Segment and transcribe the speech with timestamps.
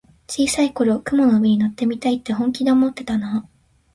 [0.27, 3.49] 小さい頃、雲の上に乗ってみたいって本気で思ってたなあ。